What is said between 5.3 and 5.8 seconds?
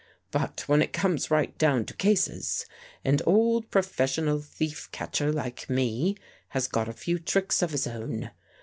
like